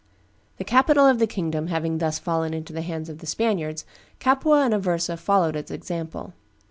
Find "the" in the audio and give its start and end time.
0.57-0.63, 1.19-1.27, 2.73-2.81, 3.19-3.27